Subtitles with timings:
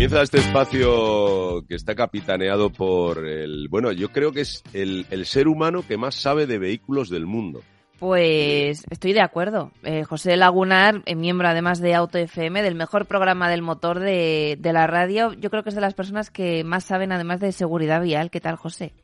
[0.00, 5.26] Comienza este espacio que está capitaneado por el, bueno, yo creo que es el, el
[5.26, 7.60] ser humano que más sabe de vehículos del mundo.
[7.98, 9.72] Pues estoy de acuerdo.
[9.82, 14.56] Eh, José Lagunar, eh, miembro además de Auto FM, del mejor programa del motor de,
[14.58, 17.52] de, la radio, yo creo que es de las personas que más saben además de
[17.52, 18.30] seguridad vial.
[18.30, 18.94] ¿Qué tal, José?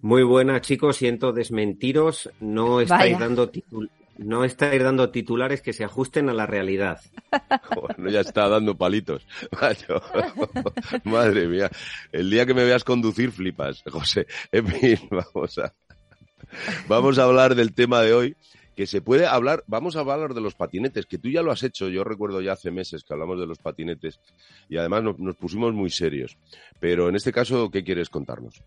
[0.00, 0.96] Muy buena, chicos.
[0.96, 2.30] Siento desmentiros.
[2.40, 3.50] No estáis dando
[4.18, 7.00] no estáis dando titulares que se ajusten a la realidad.
[7.74, 9.26] Bueno, ya está dando palitos.
[11.04, 11.70] Madre mía.
[12.12, 14.26] El día que me veas conducir flipas, José.
[14.50, 15.72] En fin, vamos a,
[16.86, 18.36] vamos a hablar del tema de hoy.
[18.76, 21.62] Que se puede hablar, vamos a hablar de los patinetes, que tú ya lo has
[21.62, 24.18] hecho, yo recuerdo ya hace meses que hablamos de los patinetes
[24.66, 26.38] y además nos pusimos muy serios.
[26.80, 28.62] Pero en este caso, ¿qué quieres contarnos?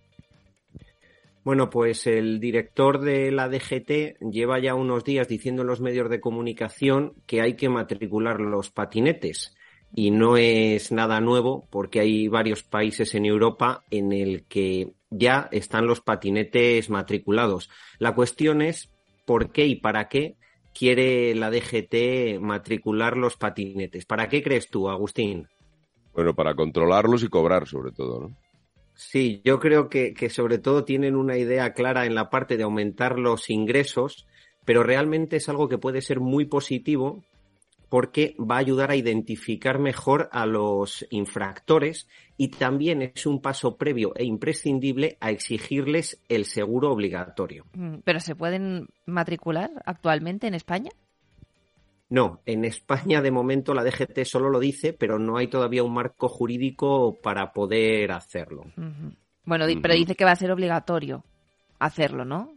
[1.46, 6.10] Bueno, pues el director de la DGT lleva ya unos días diciendo en los medios
[6.10, 9.56] de comunicación que hay que matricular los patinetes.
[9.94, 15.48] Y no es nada nuevo porque hay varios países en Europa en el que ya
[15.52, 17.70] están los patinetes matriculados.
[18.00, 18.92] La cuestión es
[19.28, 20.38] por qué y para qué
[20.74, 24.08] quiere la DGT matricular los patinetes.
[24.08, 25.48] ¿Para qué crees tú, Agustín?
[26.12, 28.45] Bueno, para controlarlos y cobrar sobre todo, ¿no?
[28.96, 32.64] Sí, yo creo que, que, sobre todo tienen una idea clara en la parte de
[32.64, 34.26] aumentar los ingresos,
[34.64, 37.24] pero realmente es algo que puede ser muy positivo
[37.90, 43.78] porque va a ayudar a identificar mejor a los infractores y también es un paso
[43.78, 47.66] previo e imprescindible a exigirles el seguro obligatorio.
[47.74, 50.92] Mm, ¿Pero se pueden matricular actualmente en España?
[52.10, 55.94] No, en España de momento la DGT solo lo dice, pero no hay todavía un
[55.94, 58.62] marco jurídico para poder hacerlo.
[58.78, 59.16] Uh -huh.
[59.44, 59.82] Bueno, uh -huh.
[59.82, 61.24] pero dice que va a ser obligatorio
[61.80, 62.56] hacerlo, ¿no?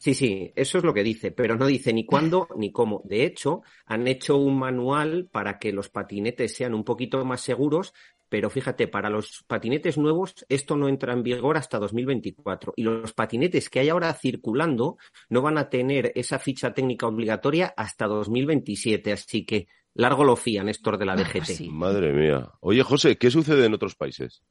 [0.00, 3.02] Sí, sí, eso es lo que dice, pero no dice ni cuándo ni cómo.
[3.04, 7.92] De hecho, han hecho un manual para que los patinetes sean un poquito más seguros,
[8.30, 13.12] pero fíjate, para los patinetes nuevos esto no entra en vigor hasta 2024 y los
[13.12, 14.96] patinetes que hay ahora circulando
[15.28, 20.62] no van a tener esa ficha técnica obligatoria hasta 2027, así que largo lo fía,
[20.62, 21.44] Néstor de la DGT.
[21.44, 21.68] Sí.
[21.68, 22.52] Madre mía.
[22.60, 24.42] Oye, José, ¿qué sucede en otros países?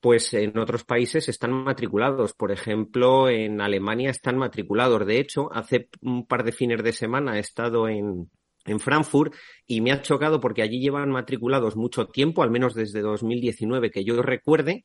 [0.00, 2.34] Pues en otros países están matriculados.
[2.34, 5.06] Por ejemplo, en Alemania están matriculados.
[5.06, 8.30] De hecho, hace un par de fines de semana he estado en,
[8.66, 9.34] en Frankfurt
[9.66, 14.04] y me ha chocado porque allí llevan matriculados mucho tiempo, al menos desde 2019 que
[14.04, 14.84] yo recuerde,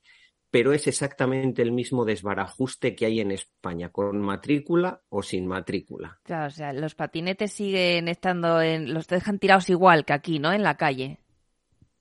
[0.51, 6.19] pero es exactamente el mismo desbarajuste que hay en España, con matrícula o sin matrícula.
[6.23, 10.51] Claro, o sea, los patinetes siguen estando en, los dejan tirados igual que aquí, ¿no?
[10.51, 11.20] En la calle.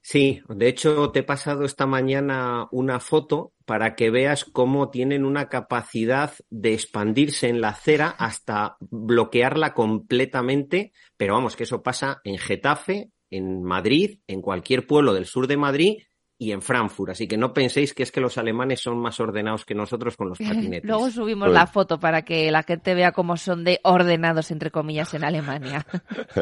[0.03, 5.25] Sí, de hecho te he pasado esta mañana una foto para que veas cómo tienen
[5.25, 12.19] una capacidad de expandirse en la acera hasta bloquearla completamente, pero vamos, que eso pasa
[12.23, 15.99] en Getafe, en Madrid, en cualquier pueblo del sur de Madrid
[16.41, 17.11] y en Frankfurt.
[17.11, 20.29] Así que no penséis que es que los alemanes son más ordenados que nosotros con
[20.29, 20.89] los patinetes.
[20.89, 21.53] Luego subimos pues...
[21.53, 25.85] la foto para que la gente vea cómo son de ordenados, entre comillas, en Alemania.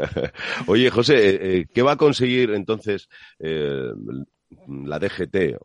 [0.67, 3.91] Oye, José, ¿qué va a conseguir entonces eh,
[4.67, 5.57] la DGT eh,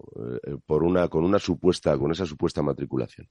[0.66, 3.28] por una, con una supuesta, con esa supuesta matriculación?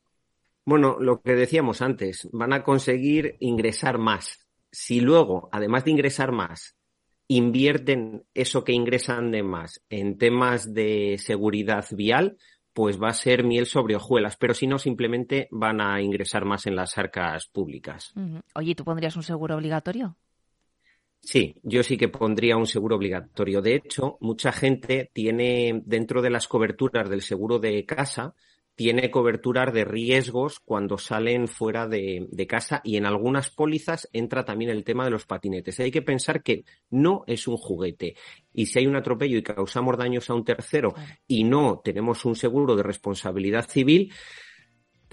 [0.64, 4.48] Bueno, lo que decíamos antes, van a conseguir ingresar más.
[4.72, 6.78] Si luego, además de ingresar más,
[7.28, 12.38] invierten eso que ingresan de más en temas de seguridad vial,
[12.74, 16.66] pues va a ser miel sobre hojuelas, pero si no, simplemente van a ingresar más
[16.66, 18.12] en las arcas públicas.
[18.16, 18.42] Uh -huh.
[18.56, 20.18] Oye, ¿tú pondrías un seguro obligatorio?
[21.24, 23.62] Sí, yo sí que pondría un seguro obligatorio.
[23.62, 28.36] De hecho, mucha gente tiene dentro de las coberturas del seguro de casa,
[28.76, 34.46] tiene coberturas de riesgos cuando salen fuera de, de, casa y en algunas pólizas entra
[34.46, 35.80] también el tema de los patinetes.
[35.80, 38.16] Hay que pensar que no es un juguete
[38.54, 40.94] y si hay un atropello y causamos daños a un tercero
[41.28, 44.12] y no tenemos un seguro de responsabilidad civil,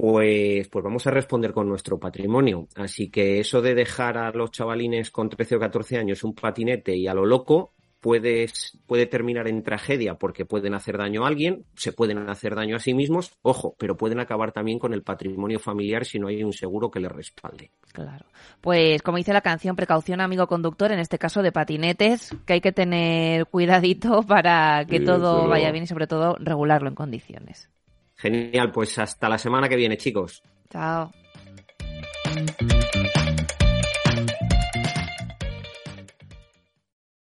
[0.01, 2.69] pues, pues vamos a responder con nuestro patrimonio.
[2.75, 6.97] Así que eso de dejar a los chavalines con 13 o 14 años un patinete
[6.97, 8.47] y a lo loco, puede,
[8.87, 12.81] puede terminar en tragedia porque pueden hacer daño a alguien, se pueden hacer daño a
[12.81, 16.53] sí mismos, ojo, pero pueden acabar también con el patrimonio familiar si no hay un
[16.53, 17.71] seguro que les respalde.
[17.93, 18.25] Claro.
[18.61, 22.61] Pues como dice la canción, precaución amigo conductor, en este caso de patinetes, que hay
[22.61, 27.69] que tener cuidadito para que todo vaya bien y sobre todo regularlo en condiciones.
[28.17, 30.43] Genial, pues hasta la semana que viene, chicos.
[30.71, 31.11] Chao.